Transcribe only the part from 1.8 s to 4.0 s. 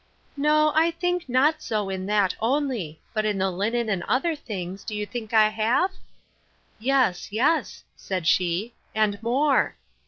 in that only; but in the linen,